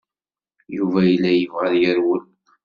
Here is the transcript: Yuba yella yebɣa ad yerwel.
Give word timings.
Yuba 0.75 0.99
yella 1.09 1.31
yebɣa 1.33 1.65
ad 1.69 1.75
yerwel. 1.81 2.23